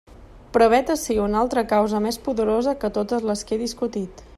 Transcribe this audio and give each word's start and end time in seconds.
Però 0.55 0.69
vet 0.73 0.89
ací 0.93 1.17
una 1.27 1.39
altra 1.43 1.65
causa 1.75 2.03
més 2.07 2.19
poderosa 2.29 2.77
que 2.85 2.95
totes 3.01 3.33
les 3.33 3.49
que 3.51 3.59
he 3.59 3.65
discutit. 3.69 4.27